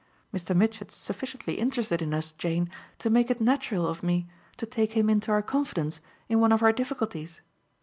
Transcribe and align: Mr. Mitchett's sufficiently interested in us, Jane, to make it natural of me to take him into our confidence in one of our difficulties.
Mr. 0.33 0.55
Mitchett's 0.57 0.95
sufficiently 0.95 1.59
interested 1.59 2.01
in 2.01 2.11
us, 2.11 2.31
Jane, 2.31 2.71
to 2.97 3.11
make 3.11 3.29
it 3.29 3.39
natural 3.39 3.85
of 3.87 4.01
me 4.01 4.27
to 4.57 4.65
take 4.65 4.93
him 4.93 5.11
into 5.11 5.29
our 5.29 5.43
confidence 5.43 5.99
in 6.27 6.39
one 6.39 6.51
of 6.51 6.63
our 6.63 6.73
difficulties. 6.73 7.39